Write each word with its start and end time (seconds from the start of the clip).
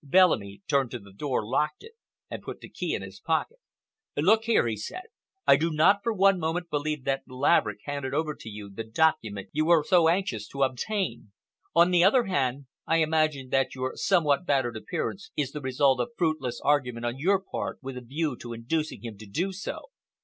Bellamy 0.03 0.63
turned 0.67 0.89
to 0.89 0.97
the 0.99 1.13
door, 1.13 1.45
locked 1.45 1.83
it, 1.83 1.91
and 2.27 2.41
put 2.41 2.59
the 2.59 2.69
key 2.69 2.95
in 2.95 3.03
his 3.03 3.19
pocket. 3.19 3.59
"Look 4.17 4.45
here," 4.45 4.65
he 4.65 4.75
said, 4.75 5.03
"I 5.45 5.57
do 5.57 5.69
not 5.71 5.99
for 6.01 6.11
one 6.11 6.39
moment 6.39 6.71
believe 6.71 7.03
that 7.03 7.21
Laverick 7.27 7.81
handed 7.83 8.11
over 8.11 8.33
to 8.33 8.49
you 8.49 8.71
the 8.71 8.83
document 8.83 9.49
you 9.51 9.65
were 9.67 9.83
so 9.87 10.09
anxious 10.09 10.47
to 10.47 10.63
obtain. 10.63 11.33
On 11.75 11.91
the 11.91 12.03
other 12.03 12.23
hand, 12.23 12.65
I 12.87 12.95
imagine 12.97 13.49
that 13.49 13.75
your 13.75 13.95
somewhat 13.95 14.43
battered 14.43 14.75
appearance 14.75 15.29
is 15.37 15.51
the 15.51 15.61
result 15.61 15.99
of 15.99 16.09
fruitless 16.17 16.59
argument 16.63 17.05
on 17.05 17.19
your 17.19 17.39
part 17.39 17.77
with 17.83 17.95
a 17.95 18.01
view 18.01 18.35
to 18.37 18.53
inducing 18.53 19.03
him 19.03 19.19
to 19.19 19.27
do 19.27 19.53
so. 19.53 19.89